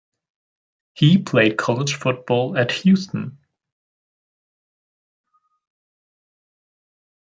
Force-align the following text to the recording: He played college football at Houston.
He 0.95 1.19
played 1.19 1.59
college 1.59 1.93
football 1.93 2.57
at 2.57 2.71
Houston. 2.71 3.37